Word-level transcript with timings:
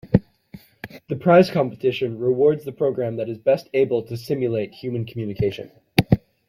The 1.09 1.15
prize 1.15 1.51
competition 1.51 2.17
rewards 2.17 2.65
the 2.65 2.71
program 2.71 3.17
that 3.17 3.29
is 3.29 3.37
best 3.37 3.69
able 3.75 4.01
to 4.07 4.17
simulate 4.17 4.71
human 4.73 5.05
communication. 5.05 5.69